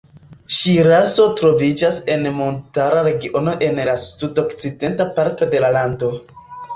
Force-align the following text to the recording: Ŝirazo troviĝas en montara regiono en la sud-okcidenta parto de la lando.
Ŝirazo 0.59 1.25
troviĝas 1.41 1.99
en 2.13 2.23
montara 2.37 3.03
regiono 3.07 3.53
en 3.67 3.81
la 3.91 3.95
sud-okcidenta 4.05 5.07
parto 5.21 5.49
de 5.53 5.61
la 5.67 5.71
lando. 5.77 6.11